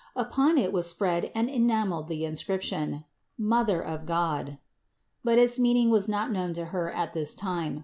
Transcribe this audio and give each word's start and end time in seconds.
Upon 0.15 0.57
it 0.57 0.73
was 0.73 0.89
spread 0.89 1.29
and 1.35 1.47
enameled 1.47 2.07
the 2.07 2.25
inscription: 2.25 3.03
Mother 3.37 3.83
of 3.83 4.07
God; 4.07 4.57
but 5.23 5.37
its 5.37 5.59
meaning 5.59 5.91
was 5.91 6.09
not 6.09 6.31
known 6.31 6.53
to 6.53 6.65
Her 6.73 6.89
at 6.89 7.13
this 7.13 7.35
time. 7.35 7.79